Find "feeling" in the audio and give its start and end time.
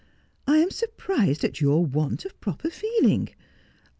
2.71-3.29